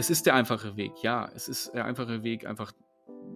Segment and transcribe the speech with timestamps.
[0.00, 1.30] Es ist der einfache Weg, ja.
[1.34, 2.72] Es ist der einfache Weg, einfach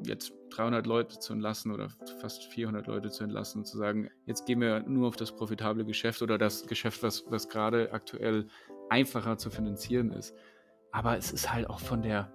[0.03, 1.91] jetzt 300 Leute zu entlassen oder
[2.23, 5.85] fast 400 Leute zu entlassen und zu sagen, jetzt gehen wir nur auf das profitable
[5.85, 8.47] Geschäft oder das Geschäft, was, was gerade aktuell
[8.89, 10.35] einfacher zu finanzieren ist.
[10.91, 12.33] Aber es ist halt auch von der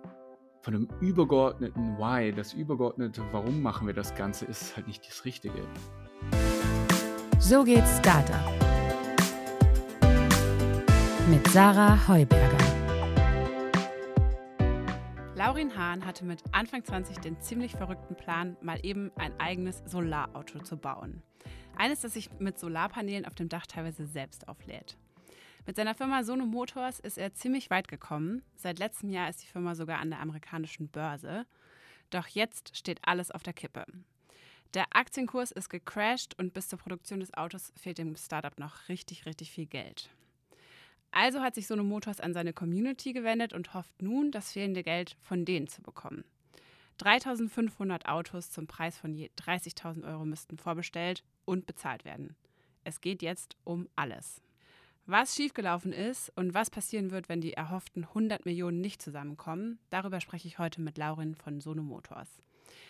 [0.62, 5.26] von dem übergeordneten Why, das übergeordnete Warum machen wir das Ganze, ist halt nicht das
[5.26, 5.68] Richtige.
[7.40, 8.54] So geht's Startup.
[11.28, 12.79] Mit Sarah Heuberger.
[15.60, 20.60] Laurin Hahn hatte mit Anfang 20 den ziemlich verrückten Plan, mal eben ein eigenes Solarauto
[20.60, 21.22] zu bauen.
[21.76, 24.96] Eines, das sich mit Solarpanelen auf dem Dach teilweise selbst auflädt.
[25.66, 28.42] Mit seiner Firma Sono Motors ist er ziemlich weit gekommen.
[28.56, 31.46] Seit letztem Jahr ist die Firma sogar an der amerikanischen Börse.
[32.10, 33.84] Doch jetzt steht alles auf der Kippe.
[34.74, 39.26] Der Aktienkurs ist gecrashed und bis zur Produktion des Autos fehlt dem Startup noch richtig,
[39.26, 40.10] richtig viel Geld.
[41.12, 45.18] Also hat sich Sono Motors an seine Community gewendet und hofft nun, das fehlende Geld
[45.22, 46.24] von denen zu bekommen.
[46.98, 52.36] 3500 Autos zum Preis von je 30.000 Euro müssten vorbestellt und bezahlt werden.
[52.84, 54.42] Es geht jetzt um alles.
[55.06, 60.22] Was schiefgelaufen ist und was passieren wird, wenn die erhofften 100 Millionen nicht zusammenkommen, darüber
[60.22, 62.30] spreche ich heute mit Laurin von Sono Motors.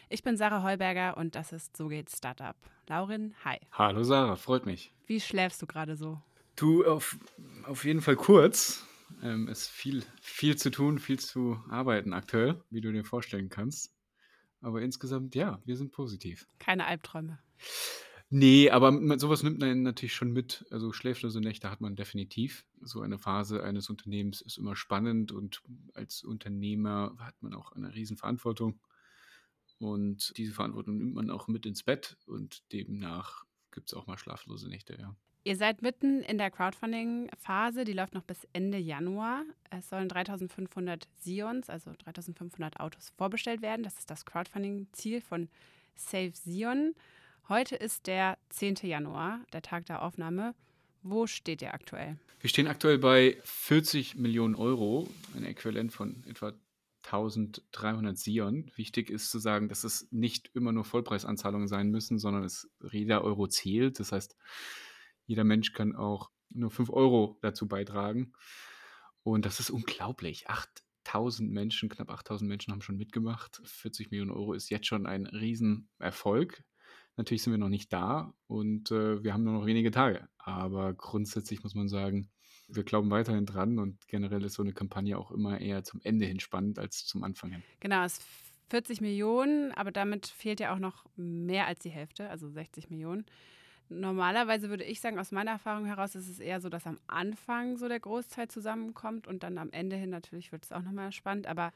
[0.09, 2.57] Ich bin Sarah Heuberger und das ist So geht Startup.
[2.87, 3.57] Laurin, hi.
[3.71, 4.91] Hallo Sarah, freut mich.
[5.05, 6.19] Wie schläfst du gerade so?
[6.59, 7.17] Du, auf,
[7.63, 8.85] auf jeden Fall kurz.
[9.23, 13.47] Ähm, es ist viel, viel zu tun, viel zu arbeiten aktuell, wie du dir vorstellen
[13.47, 13.95] kannst.
[14.59, 16.47] Aber insgesamt, ja, wir sind positiv.
[16.59, 17.39] Keine Albträume.
[18.29, 20.65] Nee, aber sowas nimmt man natürlich schon mit.
[20.69, 22.65] Also schläflose Nächte hat man definitiv.
[22.81, 25.61] So eine Phase eines Unternehmens ist immer spannend und
[25.93, 28.81] als Unternehmer hat man auch eine Riesenverantwortung.
[29.77, 34.17] Und diese Verantwortung nimmt man auch mit ins Bett und demnach gibt es auch mal
[34.17, 35.15] schlaflose Nächte, ja.
[35.49, 39.43] Ihr seid mitten in der Crowdfunding-Phase, die läuft noch bis Ende Januar.
[39.71, 43.81] Es sollen 3500 Sions, also 3500 Autos, vorbestellt werden.
[43.81, 45.49] Das ist das Crowdfunding-Ziel von
[45.95, 46.93] Save Sion.
[47.47, 48.75] Heute ist der 10.
[48.83, 50.53] Januar, der Tag der Aufnahme.
[51.01, 52.19] Wo steht ihr aktuell?
[52.41, 56.53] Wir stehen aktuell bei 40 Millionen Euro, ein Äquivalent von etwa
[57.05, 58.69] 1300 Sion.
[58.75, 63.23] Wichtig ist zu sagen, dass es nicht immer nur Vollpreisanzahlungen sein müssen, sondern es jeder
[63.23, 63.99] Euro zählt.
[63.99, 64.35] Das heißt,
[65.29, 68.33] jeder Mensch kann auch nur 5 Euro dazu beitragen.
[69.21, 70.49] Und das ist unglaublich.
[70.49, 73.61] 8000 Menschen, knapp 8000 Menschen haben schon mitgemacht.
[73.63, 76.63] 40 Millionen Euro ist jetzt schon ein Riesenerfolg.
[77.15, 80.27] Natürlich sind wir noch nicht da und äh, wir haben nur noch wenige Tage.
[80.39, 82.31] Aber grundsätzlich muss man sagen,
[82.67, 86.25] wir glauben weiterhin dran und generell ist so eine Kampagne auch immer eher zum Ende
[86.25, 87.63] hin spannend als zum Anfang hin.
[87.81, 88.19] Genau, es
[88.71, 93.25] 40 Millionen, aber damit fehlt ja auch noch mehr als die Hälfte, also 60 Millionen.
[93.89, 97.77] Normalerweise würde ich sagen, aus meiner Erfahrung heraus ist es eher so, dass am Anfang
[97.77, 101.47] so der Großteil zusammenkommt und dann am Ende hin natürlich wird es auch nochmal spannend.
[101.47, 101.73] Aber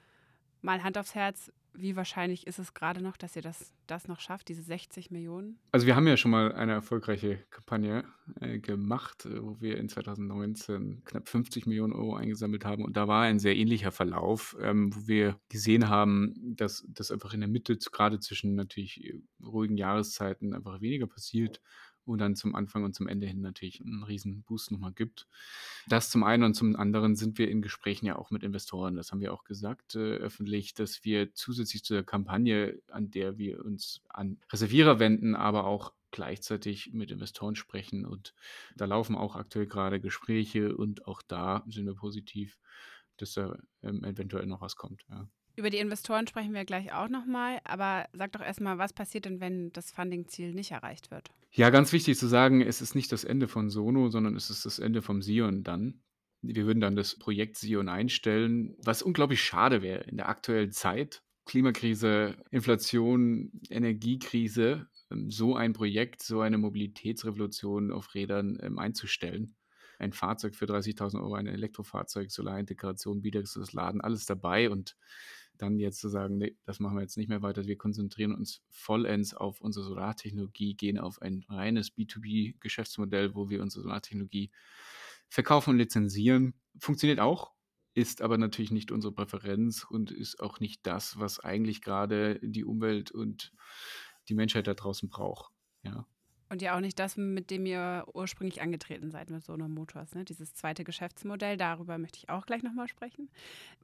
[0.62, 4.19] mal Hand aufs Herz, wie wahrscheinlich ist es gerade noch, dass ihr das, das noch
[4.19, 5.57] schafft, diese 60 Millionen?
[5.72, 8.03] Also wir haben ja schon mal eine erfolgreiche Kampagne
[8.40, 12.85] äh, gemacht, äh, wo wir in 2019 knapp 50 Millionen Euro eingesammelt haben.
[12.85, 17.34] Und da war ein sehr ähnlicher Verlauf, ähm, wo wir gesehen haben, dass das einfach
[17.34, 21.59] in der Mitte, gerade zwischen natürlich äh, ruhigen Jahreszeiten, einfach weniger passiert
[22.06, 25.28] und dann zum Anfang und zum Ende hin natürlich einen riesen Boost nochmal gibt.
[25.88, 28.96] Das zum einen und zum anderen sind wir in Gesprächen ja auch mit Investoren.
[28.96, 33.38] Das haben wir auch gesagt äh, öffentlich, dass wir zusätzlich zu der Kampagne, an der
[33.38, 38.06] wir uns an Reservierer wenden, aber auch gleichzeitig mit Investoren sprechen.
[38.06, 38.34] Und
[38.75, 42.58] da laufen auch aktuell gerade Gespräche und auch da sind wir positiv,
[43.18, 45.06] dass da ähm, eventuell noch was kommt.
[45.09, 45.28] Ja.
[45.56, 49.40] Über die Investoren sprechen wir gleich auch nochmal, aber sag doch erstmal, was passiert denn,
[49.40, 51.30] wenn das Funding-Ziel nicht erreicht wird?
[51.52, 54.66] Ja, ganz wichtig zu sagen, es ist nicht das Ende von Sono, sondern es ist
[54.66, 56.02] das Ende vom Sion dann.
[56.41, 61.22] Wir würden dann das Projekt Sion einstellen, was unglaublich schade wäre in der aktuellen Zeit.
[61.46, 69.56] Klimakrise, Inflation, Energiekrise, ähm, so ein Projekt, so eine Mobilitätsrevolution auf Rädern ähm, einzustellen
[70.00, 74.70] ein Fahrzeug für 30.000 Euro, ein Elektrofahrzeug, Solarintegration, bidirektionales Laden, alles dabei.
[74.70, 74.96] Und
[75.58, 77.66] dann jetzt zu sagen, nee, das machen wir jetzt nicht mehr weiter.
[77.66, 83.84] Wir konzentrieren uns vollends auf unsere Solartechnologie, gehen auf ein reines B2B-Geschäftsmodell, wo wir unsere
[83.84, 84.52] Solartechnologie
[85.29, 86.53] verkaufen und lizenzieren.
[86.79, 87.53] Funktioniert auch,
[87.94, 92.66] ist aber natürlich nicht unsere Präferenz und ist auch nicht das, was eigentlich gerade die
[92.66, 93.53] Umwelt und
[94.29, 95.53] die Menschheit da draußen braucht.
[95.84, 96.08] Ja.
[96.53, 100.23] Und ja auch nicht das, mit dem ihr ursprünglich angetreten seid mit Sono Motors, ne?
[100.23, 101.58] dieses zweite Geschäftsmodell.
[101.58, 103.28] Darüber möchte ich auch gleich nochmal sprechen.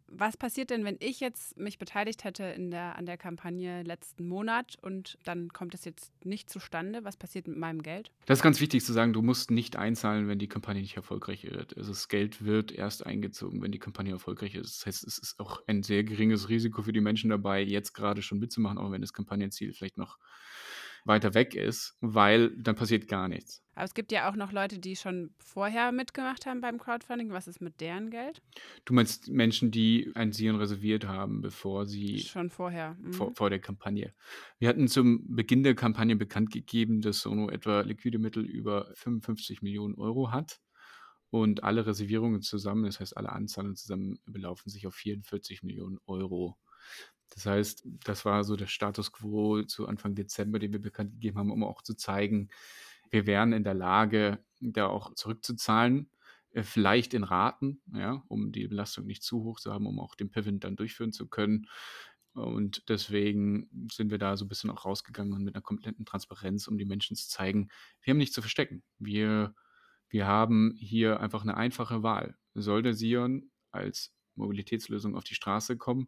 [0.07, 4.27] Was passiert denn, wenn ich jetzt mich beteiligt hätte in der, an der Kampagne letzten
[4.27, 7.04] Monat und dann kommt es jetzt nicht zustande?
[7.04, 8.12] Was passiert mit meinem Geld?
[8.27, 11.45] Das ist ganz wichtig zu sagen, du musst nicht einzahlen, wenn die Kampagne nicht erfolgreich
[11.45, 11.75] wird.
[11.75, 14.77] Also das Geld wird erst eingezogen, wenn die Kampagne erfolgreich ist.
[14.77, 18.21] Das heißt, es ist auch ein sehr geringes Risiko für die Menschen dabei, jetzt gerade
[18.21, 20.19] schon mitzumachen, auch wenn das Kampagnenziel vielleicht noch
[21.09, 23.61] weiter weg ist, weil dann passiert gar nichts.
[23.75, 27.31] Aber es gibt ja auch noch Leute, die schon vorher mitgemacht haben beim Crowdfunding.
[27.31, 28.41] Was ist mit deren Geld?
[28.85, 32.19] Du meinst Menschen, die ein Sion reserviert haben, bevor sie.
[32.19, 32.95] Schon vorher.
[33.00, 33.13] Mhm.
[33.13, 34.13] Vor, vor, der Kampagne.
[34.59, 39.61] Wir hatten zum Beginn der Kampagne bekannt gegeben, dass Sono etwa liquide Mittel über 55
[39.61, 40.59] Millionen Euro hat.
[41.31, 46.57] Und alle Reservierungen zusammen, das heißt alle Anzahlungen zusammen, belaufen sich auf 44 Millionen Euro.
[47.30, 51.38] Das heißt, das war so der Status quo zu Anfang Dezember, den wir bekannt gegeben
[51.38, 52.50] haben, um auch zu zeigen,
[53.12, 56.10] wir wären in der Lage, da auch zurückzuzahlen,
[56.52, 60.16] äh, vielleicht in Raten, ja, um die Belastung nicht zu hoch zu haben, um auch
[60.16, 61.68] den Pivot dann durchführen zu können.
[62.34, 66.78] Und deswegen sind wir da so ein bisschen auch rausgegangen mit einer kompletten Transparenz, um
[66.78, 67.70] die Menschen zu zeigen,
[68.02, 68.84] wir haben nichts zu verstecken.
[69.00, 69.56] Wir,
[70.10, 72.38] wir haben hier einfach eine einfache Wahl.
[72.54, 76.08] Soll der Sion als Mobilitätslösung auf die Straße kommen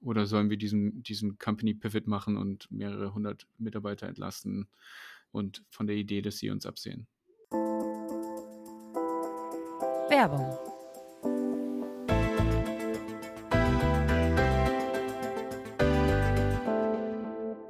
[0.00, 4.68] oder sollen wir diesen, diesen Company Pivot machen und mehrere hundert Mitarbeiter entlasten
[5.32, 7.06] und von der Idee, dass sie uns absehen?
[10.08, 10.79] Werbung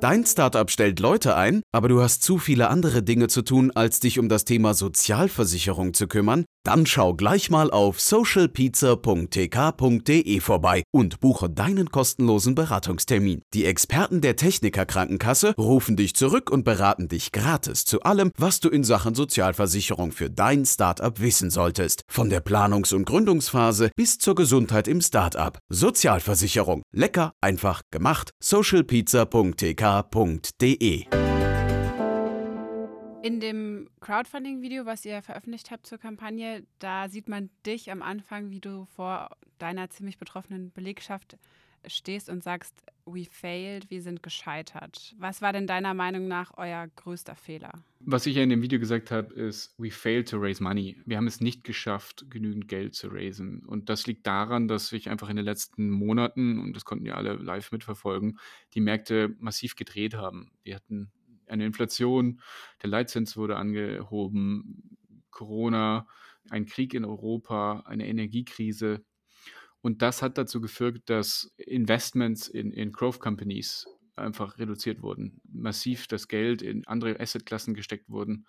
[0.00, 4.00] Dein Startup stellt Leute ein, aber du hast zu viele andere Dinge zu tun, als
[4.00, 6.46] dich um das Thema Sozialversicherung zu kümmern?
[6.64, 13.42] Dann schau gleich mal auf socialpizza.tk.de vorbei und buche deinen kostenlosen Beratungstermin.
[13.52, 18.60] Die Experten der Techniker Krankenkasse rufen dich zurück und beraten dich gratis zu allem, was
[18.60, 22.04] du in Sachen Sozialversicherung für dein Startup wissen solltest.
[22.08, 25.58] Von der Planungs- und Gründungsphase bis zur Gesundheit im Startup.
[25.68, 26.80] Sozialversicherung.
[26.94, 28.30] Lecker, einfach gemacht.
[29.90, 31.06] socialpizza.tk.de
[33.22, 38.48] in dem Crowdfunding-Video, was ihr veröffentlicht habt zur Kampagne, da sieht man dich am Anfang,
[38.48, 41.36] wie du vor deiner ziemlich betroffenen Belegschaft
[41.86, 42.74] stehst und sagst,
[43.06, 45.14] we failed, wir sind gescheitert.
[45.18, 47.72] Was war denn deiner Meinung nach euer größter Fehler?
[48.00, 50.96] Was ich ja in dem Video gesagt habe, ist, we failed to raise money.
[51.06, 53.64] Wir haben es nicht geschafft, genügend Geld zu raisen.
[53.66, 57.14] Und das liegt daran, dass sich einfach in den letzten Monaten, und das konnten ja
[57.14, 58.38] alle live mitverfolgen,
[58.74, 60.52] die Märkte massiv gedreht haben.
[60.62, 61.10] Wir hatten
[61.46, 62.40] eine Inflation,
[62.82, 64.96] der Leitzins wurde angehoben,
[65.30, 66.06] Corona,
[66.48, 69.04] ein Krieg in Europa, eine Energiekrise.
[69.82, 73.86] Und das hat dazu geführt, dass Investments in, in Growth Companies
[74.16, 75.40] einfach reduziert wurden.
[75.50, 78.46] Massiv das Geld in andere Assetklassen gesteckt wurden.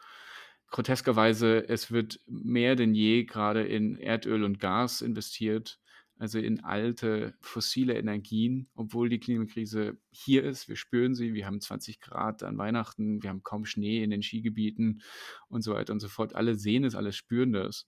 [0.69, 5.81] Groteskerweise, es wird mehr denn je gerade in Erdöl und Gas investiert
[6.21, 10.69] also in alte fossile Energien, obwohl die Klimakrise hier ist.
[10.69, 14.21] Wir spüren sie, wir haben 20 Grad an Weihnachten, wir haben kaum Schnee in den
[14.21, 15.01] Skigebieten
[15.47, 16.35] und so weiter und so fort.
[16.35, 17.87] Alle sehen es, alle spüren das.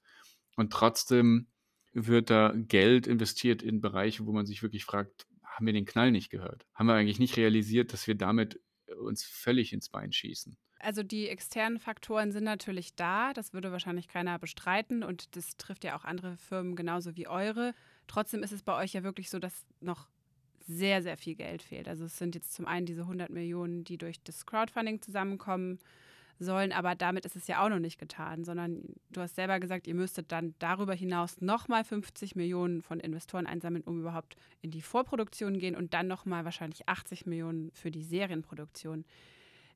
[0.56, 1.46] Und trotzdem
[1.94, 6.12] wird da Geld investiert in Bereiche, wo man sich wirklich fragt, haben wir den Knall
[6.12, 6.66] nicht gehört?
[6.74, 8.60] Haben wir eigentlich nicht realisiert, dass wir damit
[9.00, 10.58] uns völlig ins Bein schießen?
[10.80, 15.86] Also die externen Faktoren sind natürlich da, das würde wahrscheinlich keiner bestreiten und das trifft
[15.86, 17.74] ja auch andere Firmen genauso wie eure.
[18.08, 20.10] Trotzdem ist es bei euch ja wirklich so, dass noch
[20.60, 21.88] sehr, sehr viel Geld fehlt.
[21.88, 25.80] Also es sind jetzt zum einen diese 100 Millionen, die durch das Crowdfunding zusammenkommen
[26.44, 29.88] sollen, aber damit ist es ja auch noch nicht getan, sondern du hast selber gesagt,
[29.88, 34.82] ihr müsstet dann darüber hinaus nochmal 50 Millionen von Investoren einsammeln, um überhaupt in die
[34.82, 39.06] Vorproduktion gehen und dann nochmal wahrscheinlich 80 Millionen für die Serienproduktion.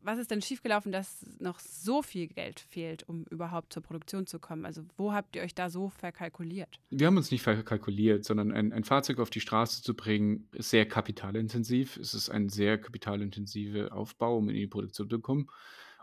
[0.02, 4.40] Was ist denn schiefgelaufen, dass noch so viel Geld fehlt, um überhaupt zur Produktion zu
[4.40, 4.66] kommen?
[4.66, 6.80] Also wo habt ihr euch da so verkalkuliert?
[6.90, 10.70] Wir haben uns nicht verkalkuliert, sondern ein, ein Fahrzeug auf die Straße zu bringen, ist
[10.70, 11.98] sehr kapitalintensiv.
[11.98, 15.50] Es ist ein sehr kapitalintensiver Aufbau, um in die Produktion zu kommen.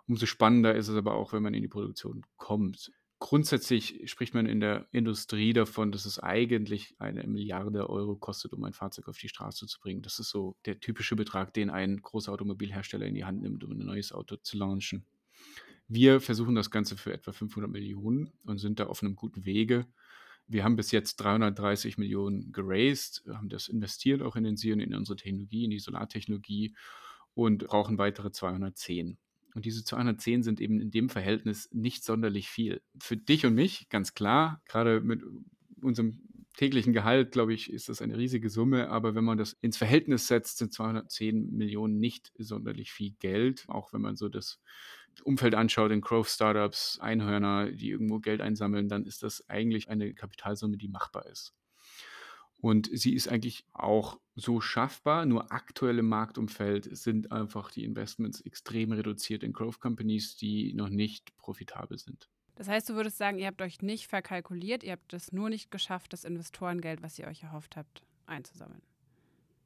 [0.06, 2.92] Umso spannender ist es aber auch, wenn man in die Produktion kommt.
[3.20, 8.64] Grundsätzlich spricht man in der Industrie davon, dass es eigentlich eine Milliarde Euro kostet, um
[8.64, 10.02] ein Fahrzeug auf die Straße zu bringen.
[10.02, 13.70] Das ist so der typische Betrag, den ein großer Automobilhersteller in die Hand nimmt, um
[13.70, 15.06] ein neues Auto zu launchen.
[15.88, 19.86] Wir versuchen das Ganze für etwa 500 Millionen und sind da auf einem guten Wege.
[20.46, 24.94] Wir haben bis jetzt 330 Millionen geraced, haben das investiert auch in den Sion, in
[24.94, 26.74] unsere Technologie, in die Solartechnologie
[27.32, 29.18] und brauchen weitere 210.
[29.54, 32.82] Und diese 210 sind eben in dem Verhältnis nicht sonderlich viel.
[32.98, 35.22] Für dich und mich, ganz klar, gerade mit
[35.80, 36.20] unserem
[36.56, 38.88] täglichen Gehalt, glaube ich, ist das eine riesige Summe.
[38.90, 43.64] Aber wenn man das ins Verhältnis setzt, sind 210 Millionen nicht sonderlich viel Geld.
[43.68, 44.60] Auch wenn man so das
[45.22, 50.76] Umfeld anschaut, in Growth-Startups, Einhörner, die irgendwo Geld einsammeln, dann ist das eigentlich eine Kapitalsumme,
[50.76, 51.54] die machbar ist.
[52.64, 58.40] Und sie ist eigentlich auch so schaffbar, nur aktuell im Marktumfeld sind einfach die Investments
[58.40, 62.30] extrem reduziert in Growth Companies, die noch nicht profitabel sind.
[62.54, 65.70] Das heißt, du würdest sagen, ihr habt euch nicht verkalkuliert, ihr habt es nur nicht
[65.70, 68.80] geschafft, das Investorengeld, was ihr euch erhofft habt, einzusammeln.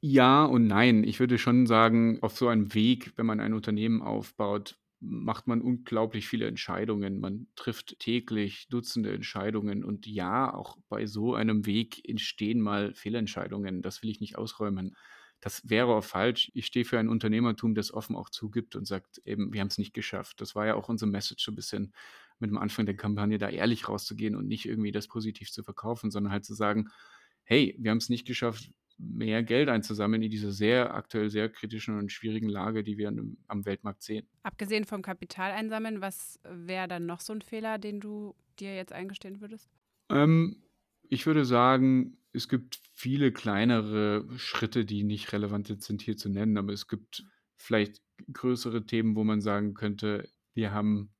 [0.01, 1.05] Ja und nein.
[1.05, 5.61] Ich würde schon sagen, auf so einem Weg, wenn man ein Unternehmen aufbaut, macht man
[5.61, 7.19] unglaublich viele Entscheidungen.
[7.19, 9.83] Man trifft täglich Dutzende Entscheidungen.
[9.83, 13.81] Und ja, auch bei so einem Weg entstehen mal Fehlentscheidungen.
[13.81, 14.95] Das will ich nicht ausräumen.
[15.41, 16.51] Das wäre auch falsch.
[16.53, 19.77] Ich stehe für ein Unternehmertum, das offen auch zugibt und sagt eben, wir haben es
[19.77, 20.41] nicht geschafft.
[20.41, 21.93] Das war ja auch unser Message so ein bisschen
[22.39, 26.11] mit dem Anfang der Kampagne, da ehrlich rauszugehen und nicht irgendwie das positiv zu verkaufen,
[26.11, 26.89] sondern halt zu sagen,
[27.43, 31.97] hey, wir haben es nicht geschafft, mehr Geld einzusammeln in dieser sehr aktuell sehr kritischen
[31.97, 34.27] und schwierigen Lage, die wir am Weltmarkt sehen.
[34.43, 38.91] Abgesehen vom Kapital einsammeln, was wäre dann noch so ein Fehler, den du dir jetzt
[38.91, 39.69] eingestehen würdest?
[40.09, 40.63] Ähm,
[41.03, 46.57] ich würde sagen, es gibt viele kleinere Schritte, die nicht relevant sind hier zu nennen,
[46.57, 47.23] aber es gibt
[47.55, 48.01] vielleicht
[48.31, 51.13] größere Themen, wo man sagen könnte, wir haben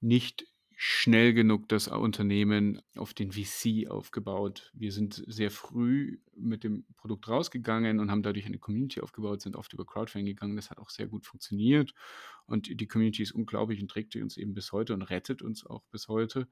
[0.00, 0.46] nicht
[0.80, 4.70] schnell genug das Unternehmen auf den VC aufgebaut.
[4.74, 9.56] Wir sind sehr früh mit dem Produkt rausgegangen und haben dadurch eine Community aufgebaut, sind
[9.56, 10.54] oft über Crowdfunding gegangen.
[10.54, 11.94] Das hat auch sehr gut funktioniert
[12.46, 15.82] und die Community ist unglaublich und trägt uns eben bis heute und rettet uns auch
[15.90, 16.46] bis heute.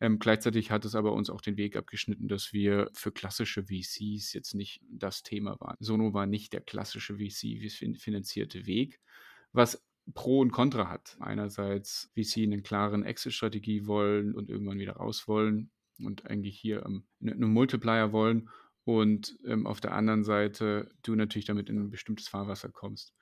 [0.00, 4.32] Ähm, gleichzeitig hat es aber uns auch den Weg abgeschnitten, dass wir für klassische VCs
[4.32, 5.76] jetzt nicht das Thema waren.
[5.78, 8.98] Sono war nicht der klassische VC-finanzierte Weg,
[9.52, 9.80] was
[10.14, 11.16] Pro und Contra hat.
[11.20, 16.84] Einerseits, wie sie eine klaren Exit-Strategie wollen und irgendwann wieder raus wollen und eigentlich hier
[16.84, 18.48] ähm, einen Multiplier wollen
[18.84, 23.14] und ähm, auf der anderen Seite du natürlich damit in ein bestimmtes Fahrwasser kommst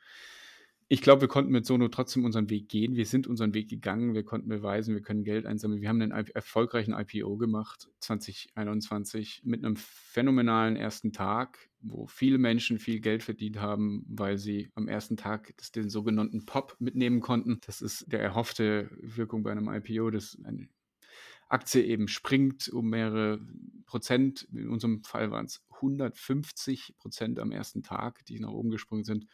[0.92, 2.96] ich glaube, wir konnten mit Sono trotzdem unseren Weg gehen.
[2.96, 4.12] Wir sind unseren Weg gegangen.
[4.12, 5.80] Wir konnten beweisen, wir können Geld einsammeln.
[5.80, 12.80] Wir haben einen erfolgreichen IPO gemacht 2021 mit einem phänomenalen ersten Tag, wo viele Menschen
[12.80, 17.60] viel Geld verdient haben, weil sie am ersten Tag den sogenannten Pop mitnehmen konnten.
[17.64, 20.66] Das ist der erhoffte Wirkung bei einem IPO, dass eine
[21.50, 23.40] Aktie eben springt um mehrere
[23.86, 24.48] Prozent.
[24.52, 29.26] In unserem Fall waren es 150 Prozent am ersten Tag, die nach oben gesprungen sind.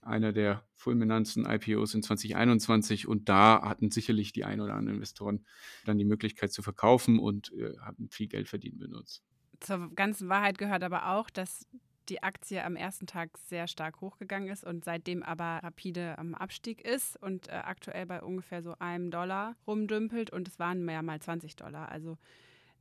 [0.00, 5.44] Einer der fulminanten IPOs in 2021 und da hatten sicherlich die ein oder anderen Investoren
[5.84, 9.22] dann die Möglichkeit zu verkaufen und äh, haben viel Geld verdient uns.
[9.60, 11.66] Zur ganzen Wahrheit gehört aber auch, dass
[12.08, 16.80] die Aktie am ersten Tag sehr stark hochgegangen ist und seitdem aber rapide am Abstieg
[16.86, 21.20] ist und äh, aktuell bei ungefähr so einem Dollar rumdümpelt und es waren mehr mal
[21.20, 21.90] 20 Dollar.
[21.90, 22.18] Also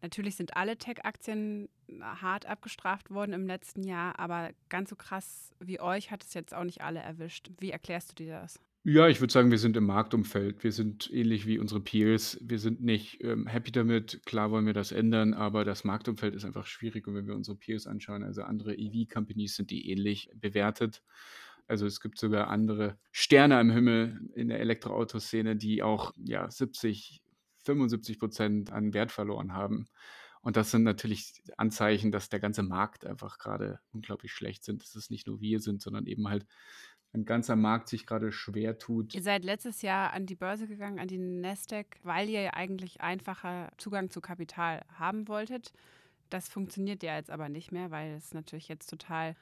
[0.03, 1.69] Natürlich sind alle Tech-Aktien
[2.01, 6.53] hart abgestraft worden im letzten Jahr, aber ganz so krass wie euch hat es jetzt
[6.53, 7.51] auch nicht alle erwischt.
[7.57, 8.59] Wie erklärst du dir das?
[8.85, 10.65] Ja, ich würde sagen, wir sind im Marktumfeld.
[10.65, 12.37] Wir sind ähnlich wie unsere Peers.
[12.41, 14.19] Wir sind nicht ähm, happy damit.
[14.25, 17.07] Klar wollen wir das ändern, aber das Marktumfeld ist einfach schwierig.
[17.07, 21.01] Und wenn wir unsere Peers anschauen, also andere EV-Companies sind die ähnlich bewertet.
[21.65, 27.23] Also es gibt sogar andere Sterne am Himmel in der Elektroautoszene, die auch ja 70,
[27.63, 29.87] 75 Prozent an Wert verloren haben.
[30.41, 34.81] Und das sind natürlich Anzeichen, dass der ganze Markt einfach gerade unglaublich schlecht sind.
[34.83, 36.45] Dass es nicht nur wir sind, sondern eben halt
[37.13, 39.13] ein ganzer Markt sich gerade schwer tut.
[39.13, 43.71] Ihr seid letztes Jahr an die Börse gegangen, an die Nasdaq, weil ihr eigentlich einfacher
[43.77, 45.73] Zugang zu Kapital haben wolltet.
[46.29, 49.35] Das funktioniert ja jetzt aber nicht mehr, weil es natürlich jetzt total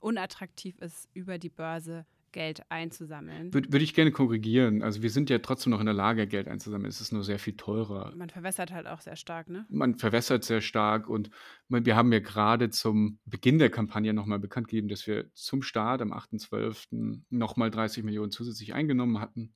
[0.00, 2.04] unattraktiv ist, über die Börse
[2.34, 3.54] Geld einzusammeln.
[3.54, 4.82] Würde, würde ich gerne korrigieren.
[4.82, 6.88] Also wir sind ja trotzdem noch in der Lage, Geld einzusammeln.
[6.88, 8.12] Es ist nur sehr viel teurer.
[8.16, 9.64] Man verwässert halt auch sehr stark, ne?
[9.70, 11.30] Man verwässert sehr stark und
[11.68, 16.02] wir haben ja gerade zum Beginn der Kampagne nochmal bekannt gegeben, dass wir zum Start
[16.02, 17.20] am 8.12.
[17.30, 19.54] nochmal 30 Millionen zusätzlich eingenommen hatten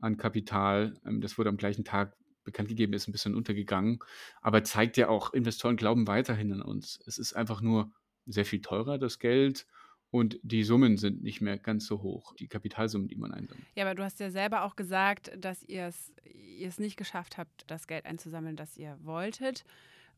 [0.00, 0.94] an Kapital.
[1.06, 4.00] Ähm, das wurde am gleichen Tag bekannt gegeben, ist ein bisschen untergegangen,
[4.40, 6.98] aber zeigt ja auch, Investoren glauben weiterhin an uns.
[7.06, 7.92] Es ist einfach nur
[8.26, 9.66] sehr viel teurer, das Geld
[10.10, 13.66] und die Summen sind nicht mehr ganz so hoch, die Kapitalsummen, die man einsammelt.
[13.74, 17.86] Ja, aber du hast ja selber auch gesagt, dass ihr es nicht geschafft habt, das
[17.86, 19.64] Geld einzusammeln, das ihr wolltet.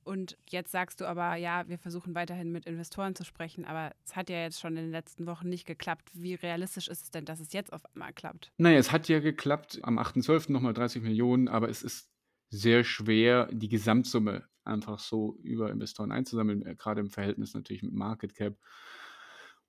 [0.05, 4.17] Und jetzt sagst du aber, ja, wir versuchen weiterhin mit Investoren zu sprechen, aber es
[4.17, 6.11] hat ja jetzt schon in den letzten Wochen nicht geklappt.
[6.13, 8.53] Wie realistisch ist es denn, dass es jetzt auf einmal klappt?
[8.59, 10.51] Naja, es hat ja geklappt, am 8.12.
[10.51, 12.11] nochmal 30 Millionen, aber es ist
[12.51, 17.93] sehr schwer, die Gesamtsumme einfach so über Investoren einzusammeln, äh, gerade im Verhältnis natürlich mit
[17.93, 18.57] Market Cap.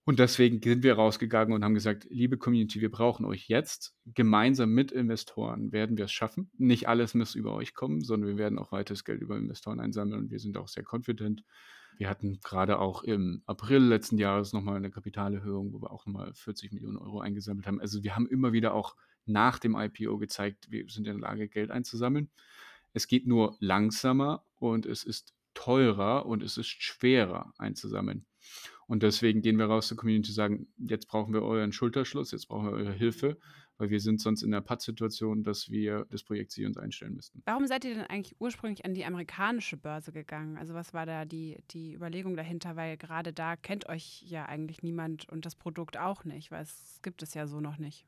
[0.06, 3.96] Und deswegen sind wir rausgegangen und haben gesagt, liebe Community, wir brauchen euch jetzt.
[4.06, 6.52] Gemeinsam mit Investoren werden wir es schaffen.
[6.58, 10.24] Nicht alles muss über euch kommen, sondern wir werden auch weiteres Geld über Investoren einsammeln
[10.24, 11.46] und wir sind auch sehr confident.
[11.98, 16.34] Wir hatten gerade auch im April letzten Jahres nochmal eine Kapitalerhöhung, wo wir auch nochmal
[16.34, 17.80] 40 Millionen Euro eingesammelt haben.
[17.80, 18.96] Also wir haben immer wieder auch
[19.26, 22.30] nach dem IPO gezeigt, wir sind in der Lage, Geld einzusammeln.
[22.94, 28.26] Es geht nur langsamer und es ist teurer und es ist schwerer einzusammeln.
[28.94, 32.48] Und deswegen gehen wir raus zur Community und sagen, jetzt brauchen wir euren Schulterschluss, jetzt
[32.48, 33.40] brauchen wir eure Hilfe,
[33.80, 37.42] weil wir sind sonst in der Pattsituation, dass wir das Projekt Sie uns einstellen müssten.
[37.46, 40.58] Warum seid ihr denn eigentlich ursprünglich an die amerikanische Börse gegangen?
[40.58, 42.76] Also was war da die, die Überlegung dahinter?
[42.76, 47.00] Weil gerade da kennt euch ja eigentlich niemand und das Produkt auch nicht, weil es
[47.02, 48.06] gibt es ja so noch nicht.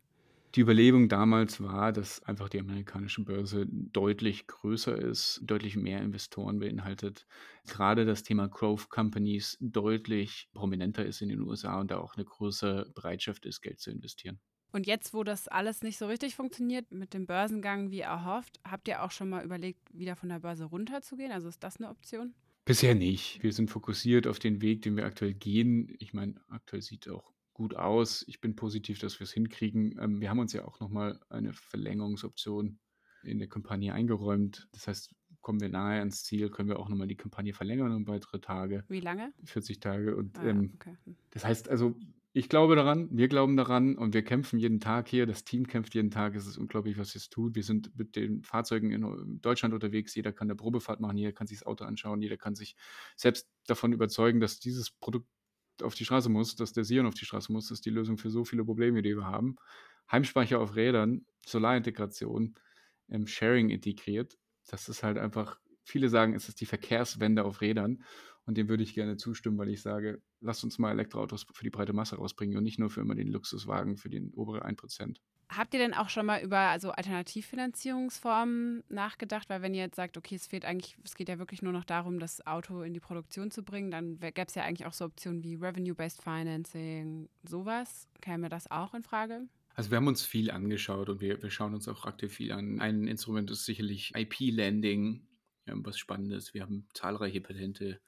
[0.56, 6.60] Die Überlegung damals war, dass einfach die amerikanische Börse deutlich größer ist, deutlich mehr Investoren
[6.60, 7.28] beinhaltet.
[7.68, 12.24] Gerade das Thema Growth Companies deutlich prominenter ist in den USA und da auch eine
[12.24, 14.40] größere Bereitschaft ist, Geld zu investieren.
[14.72, 18.88] Und jetzt, wo das alles nicht so richtig funktioniert mit dem Börsengang wie erhofft, habt
[18.88, 21.34] ihr auch schon mal überlegt, wieder von der Börse runterzugehen?
[21.34, 22.34] Also ist das eine Option?
[22.64, 23.44] Bisher nicht.
[23.44, 25.94] Wir sind fokussiert auf den Weg, den wir aktuell gehen.
[26.00, 28.24] Ich meine, aktuell sieht auch gut aus.
[28.28, 29.98] Ich bin positiv, dass wir es hinkriegen.
[30.00, 32.78] Ähm, wir haben uns ja auch nochmal eine Verlängerungsoption
[33.24, 34.68] in der Kampagne eingeräumt.
[34.74, 38.08] Das heißt, kommen wir nahe ans Ziel, können wir auch nochmal die Kampagne verlängern um
[38.08, 38.84] weitere Tage.
[38.90, 39.34] Wie lange?
[39.46, 40.16] 40 Tage.
[40.16, 40.96] Und Ah, ähm, okay.
[41.06, 41.16] Hm.
[41.32, 41.96] das heißt also,
[42.34, 45.26] ich glaube daran, wir glauben daran und wir kämpfen jeden Tag hier.
[45.26, 46.36] Das Team kämpft jeden Tag.
[46.36, 47.56] Es ist unglaublich, was es tut.
[47.56, 50.14] Wir sind mit den Fahrzeugen in Deutschland unterwegs.
[50.14, 52.76] Jeder kann eine Probefahrt machen, jeder kann sich das Auto anschauen, jeder kann sich
[53.16, 55.30] selbst davon überzeugen, dass dieses Produkt
[55.84, 57.72] auf die Straße muss, dass der Sion auf die Straße muss.
[57.72, 59.55] Ist die Lösung für so viele Probleme, die wir haben.
[60.12, 62.55] Heimspeicher auf Rädern, Solarintegration,
[63.10, 64.38] ähm, Sharing integriert.
[64.67, 68.03] Das ist halt einfach, viele sagen, es ist die Verkehrswende auf Rädern.
[68.46, 71.72] Und dem würde ich gerne zustimmen, weil ich sage, lasst uns mal Elektroautos für die
[71.72, 75.18] breite Masse rausbringen und nicht nur für immer den Luxuswagen für den oberen 1%.
[75.50, 79.50] Habt ihr denn auch schon mal über also Alternativfinanzierungsformen nachgedacht?
[79.50, 81.86] Weil wenn ihr jetzt sagt, okay, es fehlt eigentlich, es geht ja wirklich nur noch
[81.86, 85.06] darum, das Auto in die Produktion zu bringen, dann gäbe es ja eigentlich auch so
[85.06, 88.08] Optionen wie Revenue-Based Financing, sowas.
[88.22, 89.48] Käme das auch in Frage?
[89.75, 92.80] Also wir haben uns viel angeschaut und wir, wir schauen uns auch aktiv viel an.
[92.80, 95.28] Ein Instrument ist sicherlich IP-Landing,
[95.68, 96.54] ähm, was spannend ist.
[96.54, 98.00] Wir haben zahlreiche Patente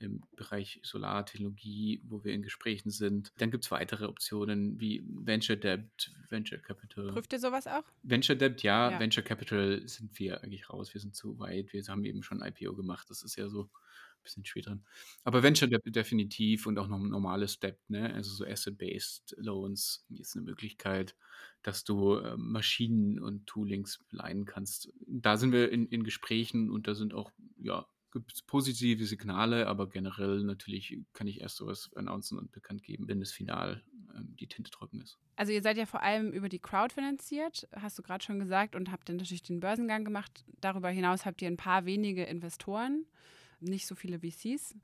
[0.00, 3.32] im Bereich Solartechnologie, wo wir in Gesprächen sind.
[3.38, 7.12] Dann gibt es weitere Optionen wie Venture Debt, Venture Capital.
[7.12, 7.84] Prüft ihr sowas auch?
[8.02, 9.00] Venture Debt, ja, Ja.
[9.00, 10.94] Venture Capital sind wir eigentlich raus.
[10.94, 11.72] Wir sind zu weit.
[11.72, 13.08] Wir haben eben schon IPO gemacht.
[13.10, 14.78] Das ist ja so ein bisschen später.
[15.24, 18.12] Aber Venture Debt definitiv und auch noch ein normales Debt, ne?
[18.14, 21.14] Also so Asset-Based Loans ist eine Möglichkeit,
[21.62, 24.92] dass du äh, Maschinen und Toolings leihen kannst.
[25.06, 29.66] Da sind wir in, in Gesprächen und da sind auch, ja, gibt es positive Signale,
[29.66, 33.82] aber generell natürlich kann ich erst sowas announcen und bekannt geben, wenn es final
[34.16, 35.18] ähm, die Tinte trocken ist.
[35.36, 38.74] Also ihr seid ja vor allem über die Crowd finanziert, hast du gerade schon gesagt,
[38.74, 40.44] und habt dann natürlich den Börsengang gemacht.
[40.60, 43.06] Darüber hinaus habt ihr ein paar wenige Investoren,
[43.60, 44.74] nicht so viele VCs.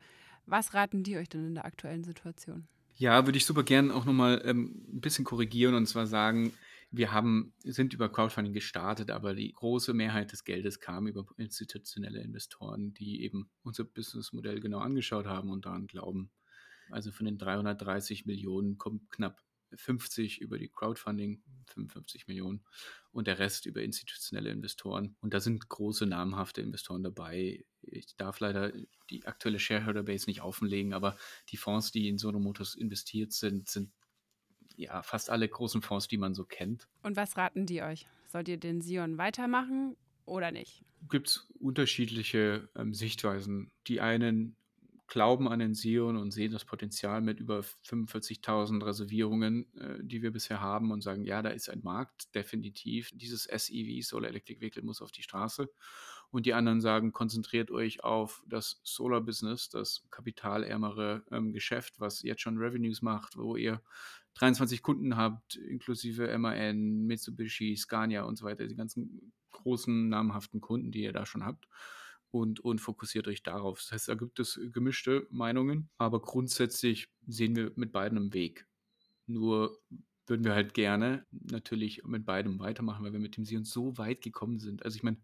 [0.47, 2.69] Was raten die euch denn in der aktuellen Situation?
[2.97, 6.53] Ja, würde ich super gern auch nochmal ähm, ein bisschen korrigieren und zwar sagen,
[6.97, 12.21] wir haben, sind über Crowdfunding gestartet, aber die große Mehrheit des Geldes kam über institutionelle
[12.21, 16.31] Investoren, die eben unser Businessmodell genau angeschaut haben und daran glauben.
[16.91, 19.43] Also von den 330 Millionen kommt knapp
[19.77, 22.65] 50 über die Crowdfunding, 55 Millionen
[23.11, 25.17] und der Rest über institutionelle Investoren.
[25.21, 27.65] Und da sind große namhafte Investoren dabei.
[27.83, 28.73] Ich darf leider
[29.11, 31.17] die aktuelle Shareholder-Base nicht offenlegen, aber
[31.51, 33.91] die Fonds, die in Sono Motors investiert sind, sind
[34.77, 36.89] ja fast alle großen Fonds, die man so kennt.
[37.03, 38.07] Und was raten die euch?
[38.27, 40.85] Sollt ihr den Sion weitermachen oder nicht?
[41.11, 43.71] Gibt es unterschiedliche ähm, Sichtweisen.
[43.87, 44.57] Die einen
[45.07, 50.33] glauben an den Sion und sehen das Potenzial mit über 45.000 Reservierungen, äh, die wir
[50.33, 53.11] bisher haben und sagen, ja, da ist ein Markt, definitiv.
[53.15, 55.69] Dieses SEV, Solar Electric Vehicle, muss auf die Straße.
[56.31, 62.41] Und die anderen sagen, konzentriert euch auf das Solar-Business, das kapitalärmere ähm, Geschäft, was jetzt
[62.41, 63.83] schon Revenues macht, wo ihr
[64.35, 70.91] 23 Kunden habt, inklusive MAN, Mitsubishi, Scania und so weiter, die ganzen großen namhaften Kunden,
[70.91, 71.69] die ihr da schon habt.
[72.31, 73.79] Und, und fokussiert euch darauf.
[73.79, 78.67] Das heißt, da gibt es gemischte Meinungen, aber grundsätzlich sehen wir mit beiden im Weg.
[79.27, 79.81] Nur
[80.27, 84.21] würden wir halt gerne natürlich mit beidem weitermachen, weil wir mit dem Sion so weit
[84.21, 84.85] gekommen sind.
[84.85, 85.19] Also ich meine,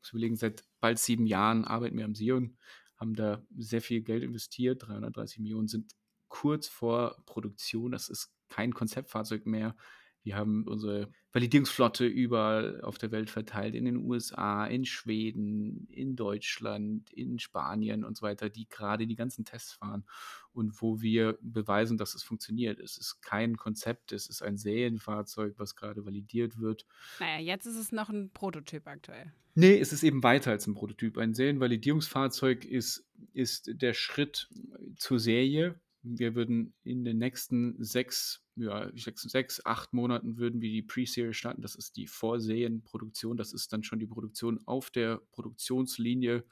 [0.00, 2.58] muss überlegen, seit bald sieben Jahren arbeiten wir am Sion,
[2.96, 5.94] haben da sehr viel Geld investiert, 330 Millionen sind
[6.28, 9.74] kurz vor Produktion, das ist kein Konzeptfahrzeug mehr.
[10.22, 16.16] Wir haben unsere Validierungsflotte überall auf der Welt verteilt, in den USA, in Schweden, in
[16.16, 20.04] Deutschland, in Spanien und so weiter, die gerade die ganzen Tests fahren
[20.52, 22.80] und wo wir beweisen, dass es funktioniert.
[22.80, 26.84] Es ist kein Konzept, es ist ein Serienfahrzeug, was gerade validiert wird.
[27.20, 29.32] Naja, jetzt ist es noch ein Prototyp aktuell.
[29.54, 31.16] Nee, es ist eben weiter als ein Prototyp.
[31.18, 34.48] Ein Serienvalidierungsfahrzeug ist, ist der Schritt
[34.96, 35.80] zur Serie.
[36.02, 41.32] Wir würden in den nächsten sechs ja, sechs, sechs, acht Monaten würden wir die Pre-Serie
[41.32, 41.62] starten.
[41.62, 43.36] Das ist die Vorsehenproduktion.
[43.36, 46.44] Das ist dann schon die Produktion auf der Produktionslinie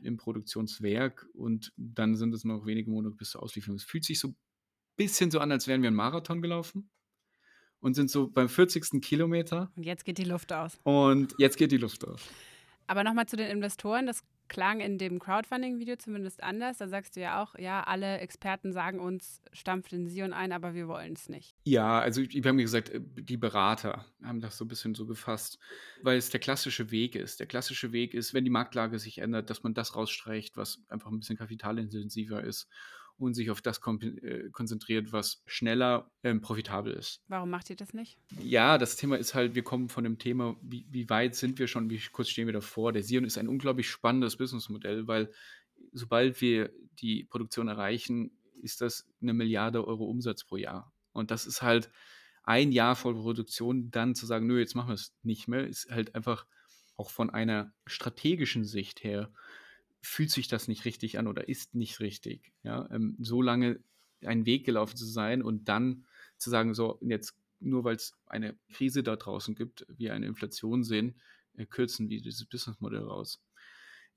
[0.00, 1.26] im Produktionswerk.
[1.34, 3.76] Und dann sind es noch wenige Monate bis zur Auslieferung.
[3.76, 4.36] Es fühlt sich so ein
[4.96, 6.90] bisschen so an, als wären wir einen Marathon gelaufen
[7.80, 9.00] und sind so beim 40.
[9.02, 9.72] Kilometer.
[9.74, 10.78] Und jetzt geht die Luft aus.
[10.84, 12.22] Und jetzt geht die Luft aus.
[12.88, 14.06] Aber nochmal zu den Investoren.
[14.06, 16.78] Das klang in dem Crowdfunding-Video zumindest anders.
[16.78, 20.74] Da sagst du ja auch, ja, alle Experten sagen uns, stampft den Sion ein, aber
[20.74, 21.54] wir wollen es nicht.
[21.64, 25.58] Ja, also wir haben gesagt, äh, die Berater haben das so ein bisschen so gefasst,
[26.02, 27.40] weil es der klassische Weg ist.
[27.40, 31.10] Der klassische Weg ist, wenn die Marktlage sich ändert, dass man das rausstreicht, was einfach
[31.10, 32.68] ein bisschen kapitalintensiver ist
[33.18, 37.20] und sich auf das äh, konzentriert, was schneller ähm, profitabel ist.
[37.28, 38.18] Warum macht ihr das nicht?
[38.40, 41.66] Ja, das Thema ist halt, wir kommen von dem Thema, wie, wie weit sind wir
[41.66, 42.92] schon, wie kurz stehen wir davor.
[42.92, 45.32] Der Sion ist ein unglaublich spannendes Businessmodell, weil
[45.92, 48.30] sobald wir die Produktion erreichen,
[48.62, 50.92] ist das eine Milliarde Euro Umsatz pro Jahr.
[51.12, 51.90] Und das ist halt
[52.44, 55.90] ein Jahr voll Produktion, dann zu sagen, nö, jetzt machen wir es nicht mehr, ist
[55.90, 56.46] halt einfach
[56.96, 59.30] auch von einer strategischen Sicht her
[60.00, 62.52] fühlt sich das nicht richtig an oder ist nicht richtig.
[62.62, 62.88] Ja?
[62.90, 63.80] Ähm, so lange
[64.24, 66.06] einen Weg gelaufen zu sein und dann
[66.36, 70.84] zu sagen, so, jetzt nur weil es eine Krise da draußen gibt, wir eine Inflation
[70.84, 71.20] sehen,
[71.54, 73.42] äh, kürzen wir dieses Businessmodell raus.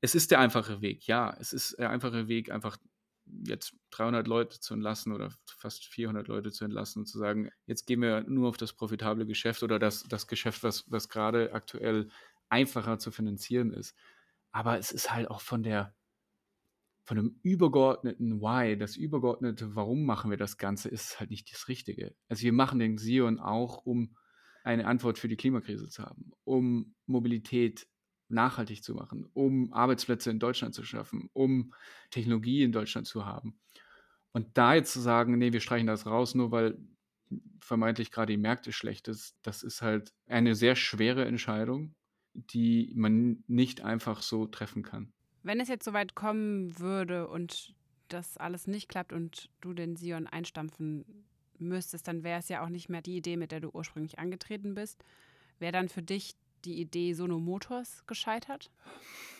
[0.02, 1.36] Es ist der einfache Weg, ja.
[1.40, 2.78] Es ist der einfache Weg, einfach
[3.26, 7.86] jetzt 300 Leute zu entlassen oder fast 400 Leute zu entlassen und zu sagen, jetzt
[7.86, 12.10] gehen wir nur auf das profitable Geschäft oder das, das Geschäft, was, was gerade aktuell
[12.50, 13.96] einfacher zu finanzieren ist.
[14.52, 15.96] Aber es ist halt auch von der,
[17.04, 21.68] von dem übergeordneten Why, das übergeordnete Warum machen wir das Ganze, ist halt nicht das
[21.68, 22.16] Richtige.
[22.30, 24.16] Also wir machen den Sion auch, um
[24.64, 27.88] eine Antwort für die Klimakrise zu haben, um Mobilität
[28.30, 31.74] nachhaltig zu machen, um Arbeitsplätze in Deutschland zu schaffen, um
[32.12, 33.60] Technologie in Deutschland zu haben.
[34.32, 36.78] Und da jetzt zu sagen, nee, wir streichen das raus, nur weil
[37.60, 41.96] vermeintlich gerade die Märkte schlecht ist, das ist halt eine sehr schwere Entscheidung,
[42.34, 45.12] die man nicht einfach so treffen kann.
[45.44, 47.74] Wenn es jetzt soweit kommen würde und
[48.08, 51.06] das alles nicht klappt und du den Sion einstampfen
[51.58, 54.74] müsstest, dann wäre es ja auch nicht mehr die Idee, mit der du ursprünglich angetreten
[54.74, 55.04] bist.
[55.60, 58.72] Wäre dann für dich die Idee Sono Motors gescheitert?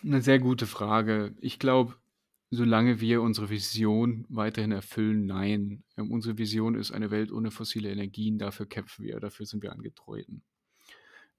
[0.02, 1.34] Eine sehr gute Frage.
[1.40, 1.94] Ich glaube,
[2.50, 5.84] solange wir unsere Vision weiterhin erfüllen, nein.
[5.96, 8.38] Ähm, unsere Vision ist eine Welt ohne fossile Energien.
[8.38, 10.42] Dafür kämpfen wir, dafür sind wir angetreten.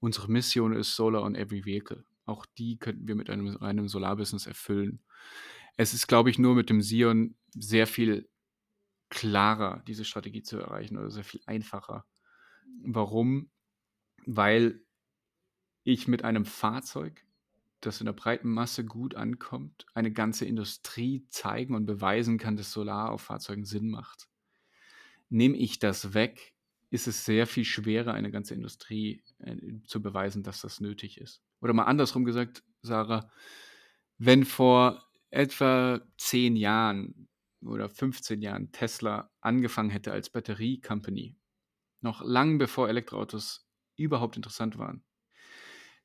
[0.03, 2.03] Unsere Mission ist Solar on Every Vehicle.
[2.25, 5.01] Auch die könnten wir mit einem reinen Solarbusiness erfüllen.
[5.77, 8.29] Es ist, glaube ich, nur mit dem Sion sehr viel
[9.07, 12.05] klarer, diese Strategie zu erreichen oder sehr viel einfacher.
[12.83, 13.49] Warum?
[14.25, 14.81] Weil
[15.85, 17.25] ich mit einem Fahrzeug,
[17.79, 22.73] das in der breiten Masse gut ankommt, eine ganze Industrie zeigen und beweisen kann, dass
[22.73, 24.27] Solar auf Fahrzeugen Sinn macht.
[25.29, 26.52] Nehme ich das weg,
[26.93, 29.55] ist es sehr viel schwerer, eine ganze Industrie äh,
[29.87, 31.41] zu beweisen, dass das nötig ist.
[31.59, 33.31] Oder mal andersrum gesagt, Sarah,
[34.19, 37.27] wenn vor etwa zehn Jahren
[37.65, 41.35] oder 15 Jahren Tesla angefangen hätte als Batterie-Company,
[42.01, 45.03] noch lang bevor Elektroautos überhaupt interessant waren,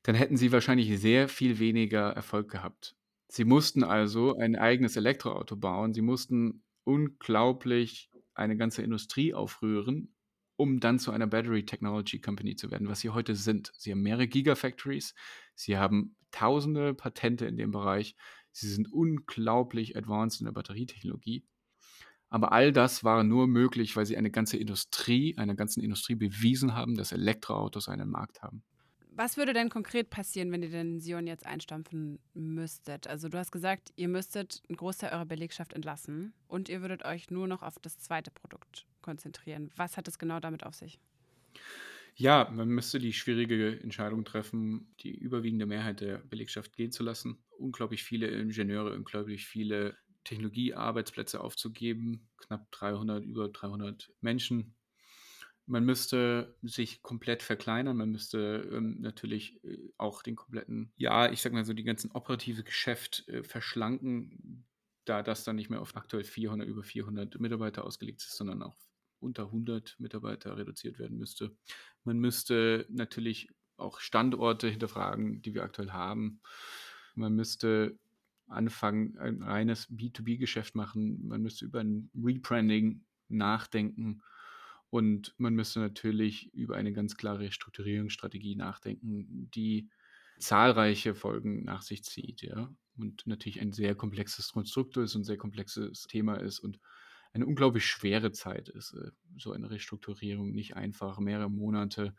[0.01, 2.95] dann hätten sie wahrscheinlich sehr viel weniger Erfolg gehabt.
[3.27, 5.93] Sie mussten also ein eigenes Elektroauto bauen.
[5.93, 10.15] Sie mussten unglaublich eine ganze Industrie aufrühren,
[10.59, 13.71] um dann zu einer Battery Technology Company zu werden, was sie heute sind.
[13.77, 15.15] Sie haben mehrere Gigafactories,
[15.55, 18.15] sie haben tausende Patente in dem Bereich,
[18.51, 21.45] sie sind unglaublich advanced in der Batterietechnologie.
[22.27, 26.75] Aber all das war nur möglich, weil sie eine ganze Industrie, einer ganzen Industrie bewiesen
[26.75, 28.63] haben, dass Elektroautos einen Markt haben.
[29.11, 33.07] Was würde denn konkret passieren, wenn ihr den Sion jetzt einstampfen müsstet?
[33.07, 37.29] Also du hast gesagt, ihr müsstet einen Großteil eurer Belegschaft entlassen und ihr würdet euch
[37.29, 39.71] nur noch auf das zweite Produkt konzentrieren.
[39.75, 40.99] Was hat es genau damit auf sich?
[42.15, 47.43] Ja, man müsste die schwierige Entscheidung treffen, die überwiegende Mehrheit der Belegschaft gehen zu lassen.
[47.57, 52.29] Unglaublich viele Ingenieure, unglaublich viele Technologiearbeitsplätze aufzugeben.
[52.37, 54.75] Knapp 300, über 300 Menschen
[55.69, 61.41] man müsste sich komplett verkleinern, man müsste ähm, natürlich äh, auch den kompletten, ja, ich
[61.41, 64.65] sag mal so, die ganzen operative Geschäft äh, verschlanken,
[65.05, 68.75] da das dann nicht mehr auf aktuell 400, über 400 Mitarbeiter ausgelegt ist, sondern auch
[69.19, 71.55] unter 100 Mitarbeiter reduziert werden müsste.
[72.03, 76.41] Man müsste natürlich auch Standorte hinterfragen, die wir aktuell haben.
[77.13, 77.99] Man müsste
[78.47, 81.27] anfangen, ein reines B2B-Geschäft machen.
[81.27, 84.23] Man müsste über ein Rebranding nachdenken
[84.89, 89.89] und man müsste natürlich über eine ganz klare Strukturierungsstrategie nachdenken, die
[90.39, 92.73] zahlreiche Folgen nach sich zieht, ja.
[92.97, 96.79] Und natürlich ein sehr komplexes Konstrukt ist und sehr komplexes Thema ist und
[97.33, 98.93] eine unglaublich schwere Zeit ist.
[98.93, 102.15] Äh, so eine Restrukturierung nicht einfach, mehrere Monate,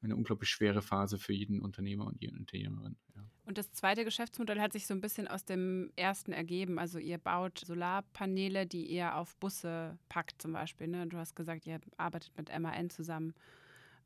[0.00, 2.96] eine unglaublich schwere Phase für jeden Unternehmer und jede Unternehmerin.
[3.14, 3.24] Ja.
[3.46, 6.78] Und das zweite Geschäftsmodell hat sich so ein bisschen aus dem ersten ergeben.
[6.78, 10.88] Also ihr baut Solarpaneele, die ihr auf Busse packt zum Beispiel.
[10.88, 11.06] Ne?
[11.06, 13.34] Du hast gesagt, ihr arbeitet mit MAN zusammen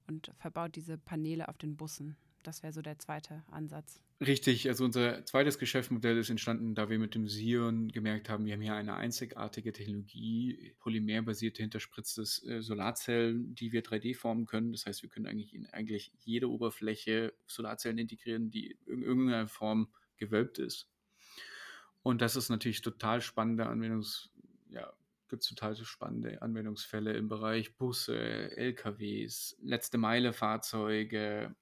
[0.07, 2.17] und verbaut diese Paneele auf den Bussen.
[2.49, 4.01] Das wäre so der zweite Ansatz.
[4.23, 8.55] Richtig, also unser zweites Geschäftsmodell ist entstanden, da wir mit dem Sion gemerkt haben, wir
[8.55, 14.73] haben hier eine einzigartige Technologie, polymerbasierte hinterspritzte äh, Solarzellen, die wir 3D formen können.
[14.73, 19.93] Das heißt, wir können eigentlich in eigentlich jede Oberfläche Solarzellen integrieren, die in irgendeiner Form
[20.17, 20.89] gewölbt ist.
[22.03, 24.31] Und das ist natürlich total spannende Anwendungs,
[24.71, 24.91] ja,
[25.29, 31.55] gibt es total spannende Anwendungsfälle im Bereich Busse, LKWs, letzte Meile Fahrzeuge,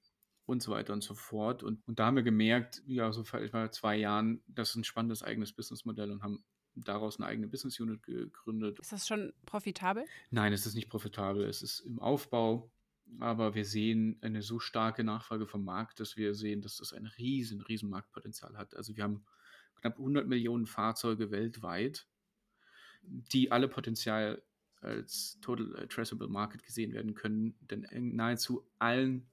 [0.47, 1.63] und so weiter und so fort.
[1.63, 4.85] Und, und da haben wir gemerkt, ja, so vor etwa zwei Jahren, das ist ein
[4.85, 8.79] spannendes eigenes Businessmodell und haben daraus eine eigene Business Unit gegründet.
[8.79, 10.05] Ist das schon profitabel?
[10.31, 11.45] Nein, es ist nicht profitabel.
[11.45, 12.71] Es ist im Aufbau,
[13.19, 17.07] aber wir sehen eine so starke Nachfrage vom Markt, dass wir sehen, dass das ein
[17.07, 18.77] riesen, riesen Marktpotenzial hat.
[18.77, 19.25] Also wir haben
[19.81, 22.07] knapp 100 Millionen Fahrzeuge weltweit,
[23.03, 24.43] die alle Potenzial
[24.81, 29.29] als Total Addressable Market gesehen werden können, denn in nahezu allen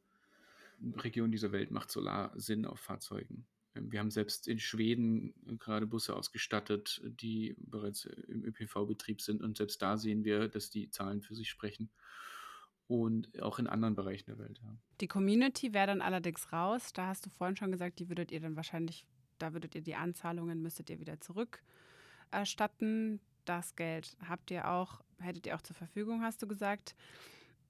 [0.97, 3.45] Region dieser Welt macht Solar Sinn auf Fahrzeugen.
[3.75, 9.41] Ähm, wir haben selbst in Schweden gerade Busse ausgestattet, die bereits im ÖPV-Betrieb sind.
[9.41, 11.89] Und selbst da sehen wir, dass die Zahlen für sich sprechen.
[12.87, 14.59] Und auch in anderen Bereichen der Welt.
[14.61, 14.75] Ja.
[14.99, 16.91] Die Community wäre dann allerdings raus.
[16.93, 19.07] Da hast du vorhin schon gesagt, die würdet ihr dann wahrscheinlich,
[19.39, 23.21] da würdet ihr die Anzahlungen, müsstet ihr wieder zurückerstatten.
[23.45, 26.95] Das Geld habt ihr auch, hättet ihr auch zur Verfügung, hast du gesagt.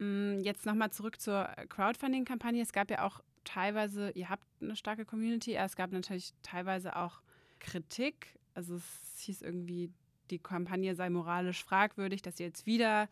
[0.03, 2.61] Mm, jetzt nochmal zurück zur Crowdfunding-Kampagne.
[2.61, 7.21] Es gab ja auch teilweise, ihr habt eine starke Community, es gab natürlich teilweise auch
[7.59, 8.37] Kritik.
[8.53, 9.91] Also es hieß irgendwie,
[10.29, 13.09] die Kampagne sei moralisch fragwürdig, dass sie jetzt wieder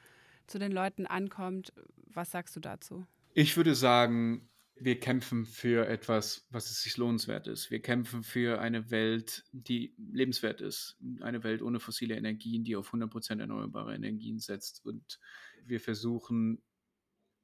[0.47, 1.71] zu den Leuten ankommt.
[2.08, 3.06] Was sagst du dazu?
[3.34, 7.71] Ich würde sagen, wir kämpfen für etwas, was es sich lohnenswert ist.
[7.71, 10.97] Wir kämpfen für eine Welt, die lebenswert ist.
[11.21, 14.84] Eine Welt ohne fossile Energien, die auf 100% erneuerbare Energien setzt.
[14.86, 15.19] Und
[15.65, 16.62] wir versuchen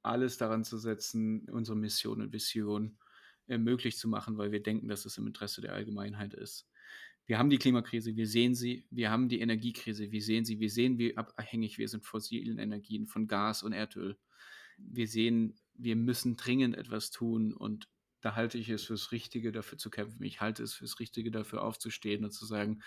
[0.10, 2.98] alles daran zu setzen, unsere Mission und Vision
[3.48, 6.67] äh, möglich zu machen, weil wir denken, dass es im Interesse der Allgemeinheit ist.
[7.26, 10.70] Wir haben die Klimakrise, wir sehen sie, wir haben die Energiekrise, wir sehen sie, wir
[10.70, 14.17] sehen, wie abhängig wir sind von fossilen Energien, von Gas und Erdöl.
[14.78, 17.89] Wir sehen, wir müssen dringend etwas tun und
[18.22, 20.24] da halte ich es fürs Richtige, dafür zu kämpfen.
[20.24, 22.82] Ich halte es fürs Richtige, dafür aufzustehen und zu sagen,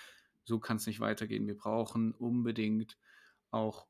[0.45, 1.47] so kann es nicht weitergehen.
[1.47, 2.97] Wir brauchen unbedingt
[3.51, 3.87] auch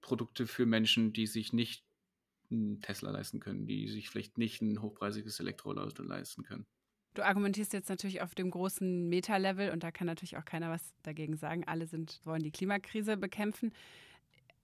[0.00, 1.84] Produkte für Menschen, die sich nicht
[2.50, 6.66] einen Tesla leisten können, die sich vielleicht nicht ein hochpreisiges Elektroauto leisten können.
[7.14, 10.94] Du argumentierst jetzt natürlich auf dem großen Meta-Level und da kann natürlich auch keiner was
[11.02, 11.64] dagegen sagen.
[11.64, 13.72] Alle sind, wollen die Klimakrise bekämpfen.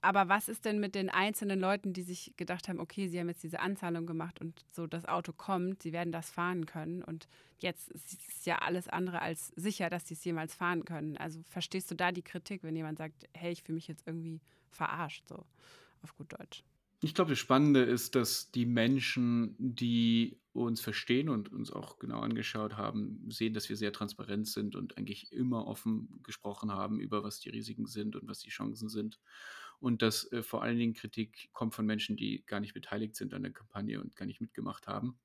[0.03, 3.29] Aber was ist denn mit den einzelnen Leuten, die sich gedacht haben, okay, sie haben
[3.29, 7.29] jetzt diese Anzahlung gemacht und so das Auto kommt, sie werden das fahren können und
[7.59, 11.19] jetzt ist es ja alles andere als sicher, dass sie es jemals fahren können.
[11.19, 14.41] Also verstehst du da die Kritik, wenn jemand sagt, hey, ich fühle mich jetzt irgendwie
[14.71, 15.45] verarscht, so
[16.03, 16.65] auf gut Deutsch?
[17.03, 22.21] Ich glaube, das Spannende ist, dass die Menschen, die uns verstehen und uns auch genau
[22.21, 27.25] angeschaut haben, sehen, dass wir sehr transparent sind und eigentlich immer offen gesprochen haben über
[27.25, 29.19] was die Risiken sind und was die Chancen sind.
[29.79, 33.33] Und dass äh, vor allen Dingen Kritik kommt von Menschen, die gar nicht beteiligt sind
[33.33, 35.19] an der Kampagne und gar nicht mitgemacht haben.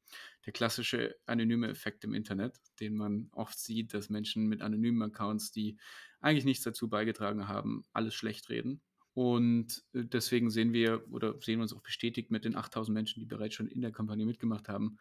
[0.45, 5.51] Der klassische anonyme Effekt im Internet, den man oft sieht, dass Menschen mit anonymen Accounts,
[5.51, 5.77] die
[6.21, 8.81] eigentlich nichts dazu beigetragen haben, alles schlecht reden
[9.15, 13.25] und äh, deswegen sehen wir oder sehen uns auch bestätigt mit den 8000 Menschen, die
[13.25, 14.97] bereits schon in der Kampagne mitgemacht haben,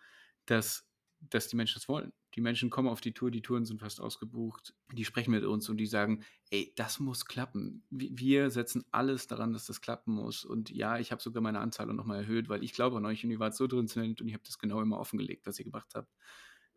[0.47, 2.13] dass, dass die Menschen das wollen.
[2.37, 5.69] Die Menschen kommen auf die Tour, die Touren sind fast ausgebucht, die sprechen mit uns
[5.69, 7.85] und die sagen, ey, das muss klappen.
[7.91, 10.45] Wir setzen alles daran, dass das klappen muss.
[10.45, 13.33] Und ja, ich habe sogar meine Anzahlung nochmal erhöht, weil ich glaube an euch und
[13.33, 16.13] ihr wart so drin und ich habe das genau immer offengelegt, was ihr gemacht habt.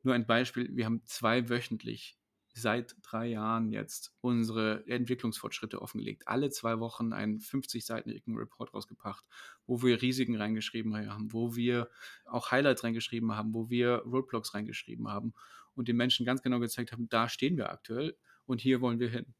[0.02, 2.17] Nur ein Beispiel, wir haben zwei wöchentlich
[2.62, 6.28] seit drei Jahren jetzt unsere Entwicklungsfortschritte offengelegt.
[6.28, 9.26] Alle zwei Wochen einen 50-seitigen Report rausgebracht,
[9.66, 11.90] wo wir Risiken reingeschrieben haben, wo wir
[12.26, 15.34] auch Highlights reingeschrieben haben, wo wir Roadblocks reingeschrieben haben
[15.76, 19.10] und den Menschen ganz genau gezeigt haben, da stehen wir aktuell und hier wollen wir
[19.10, 19.36] hin.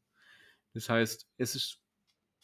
[0.72, 1.80] Das heißt, es ist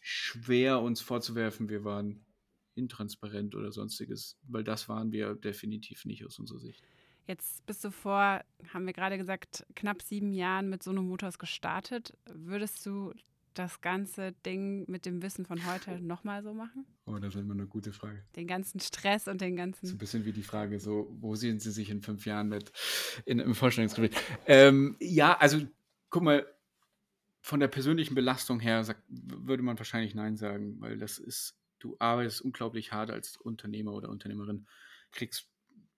[0.00, 2.26] schwer uns vorzuwerfen, wir waren
[2.74, 6.82] intransparent oder sonstiges, weil das waren wir definitiv nicht aus unserer Sicht.
[7.26, 12.16] Jetzt bist du vor, haben wir gerade gesagt, knapp sieben Jahren mit Sono Motors gestartet.
[12.26, 13.14] Würdest du
[13.54, 16.84] das ganze Ding mit dem Wissen von heute nochmal so machen?
[17.06, 18.22] Oh, das ist immer eine gute Frage.
[18.36, 19.86] Den ganzen Stress und den ganzen.
[19.86, 22.72] So ein bisschen wie die Frage, so, wo sehen Sie sich in fünf Jahren mit
[23.24, 24.20] in, im Vorstellungsgespräch?
[24.46, 25.60] Ähm, ja, also
[26.10, 26.46] guck mal,
[27.40, 31.96] von der persönlichen Belastung her sagt, würde man wahrscheinlich Nein sagen, weil das ist, du
[31.98, 34.66] arbeitest unglaublich hart als Unternehmer oder Unternehmerin,
[35.12, 35.53] kriegst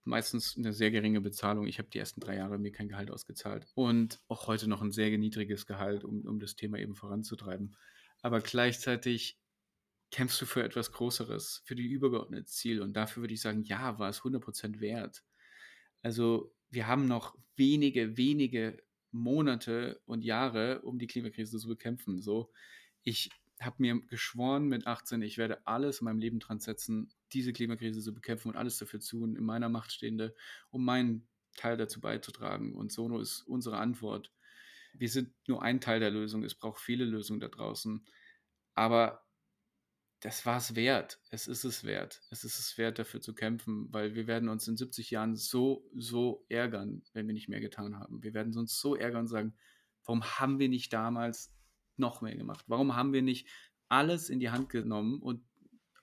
[0.06, 1.66] meistens eine sehr geringe Bezahlung.
[1.66, 4.92] Ich habe die ersten drei Jahre mir kein Gehalt ausgezahlt und auch heute noch ein
[4.92, 7.76] sehr niedriges Gehalt, um, um das Thema eben voranzutreiben.
[8.22, 9.38] Aber gleichzeitig
[10.10, 12.80] kämpfst du für etwas Größeres, für die übergeordnete Ziel.
[12.80, 15.24] Und dafür würde ich sagen, ja, war es 100% wert.
[16.02, 22.20] Also wir haben noch wenige, wenige Monate und Jahre, um die Klimakrise zu bekämpfen.
[22.20, 22.50] So,
[23.02, 27.52] ich habe mir geschworen mit 18, ich werde alles in meinem Leben dran setzen, diese
[27.52, 30.34] Klimakrise zu bekämpfen und alles dafür tun, in meiner Macht stehende,
[30.70, 32.74] um meinen Teil dazu beizutragen.
[32.74, 34.32] Und Sono ist unsere Antwort.
[34.92, 36.44] Wir sind nur ein Teil der Lösung.
[36.44, 38.06] Es braucht viele Lösungen da draußen.
[38.74, 39.26] Aber
[40.20, 41.20] das war es wert.
[41.30, 42.22] Es ist es wert.
[42.30, 45.88] Es ist es wert, dafür zu kämpfen, weil wir werden uns in 70 Jahren so,
[45.94, 48.22] so ärgern, wenn wir nicht mehr getan haben.
[48.22, 49.54] Wir werden uns so ärgern und sagen,
[50.04, 51.52] warum haben wir nicht damals
[51.98, 52.64] noch mehr gemacht?
[52.68, 53.48] Warum haben wir nicht
[53.88, 55.42] alles in die Hand genommen und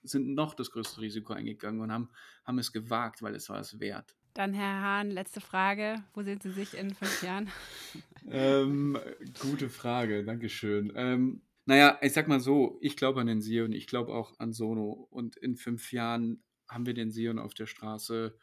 [0.04, 2.10] sind noch das größte Risiko eingegangen und haben,
[2.46, 4.16] haben es gewagt, weil es war es wert.
[4.34, 6.04] Dann, Herr Hahn, letzte Frage.
[6.14, 7.50] Wo sehen Sie sich in fünf Jahren?
[8.30, 8.98] ähm,
[9.40, 10.92] gute Frage, Dankeschön.
[10.96, 14.52] Ähm, naja, ich sag mal so, ich glaube an den Sion, ich glaube auch an
[14.52, 15.08] Sono.
[15.12, 18.38] Und in fünf Jahren haben wir den Sion auf der Straße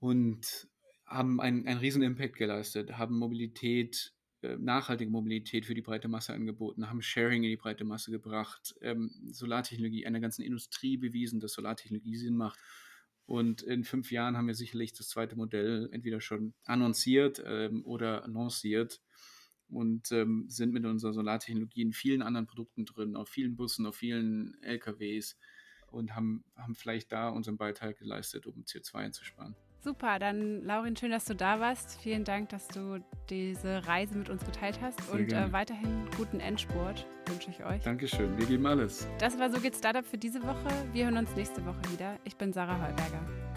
[0.00, 0.68] und
[1.06, 4.14] haben einen, einen riesen Impact geleistet, haben Mobilität,
[4.58, 9.10] nachhaltige Mobilität für die breite Masse angeboten, haben Sharing in die breite Masse gebracht, ähm,
[9.30, 12.58] Solartechnologie, einer ganzen Industrie bewiesen, dass Solartechnologie Sinn macht.
[13.26, 18.26] Und in fünf Jahren haben wir sicherlich das zweite Modell entweder schon annonciert ähm, oder
[18.28, 19.00] lanciert
[19.68, 23.96] und ähm, sind mit unserer Solartechnologie in vielen anderen Produkten drin, auf vielen Bussen, auf
[23.96, 25.38] vielen LKWs
[25.90, 29.56] und haben, haben vielleicht da unseren Beitrag geleistet, um CO2 einzusparen.
[29.84, 32.00] Super, dann Laurin, schön, dass du da warst.
[32.00, 36.40] Vielen Dank, dass du diese Reise mit uns geteilt hast Sehr und äh, weiterhin guten
[36.40, 37.82] Endspurt wünsche ich euch.
[37.82, 39.06] Dankeschön, wir geben alles.
[39.18, 40.68] Das war So geht Startup für diese Woche.
[40.92, 42.18] Wir hören uns nächste Woche wieder.
[42.24, 43.53] Ich bin Sarah Heuberger.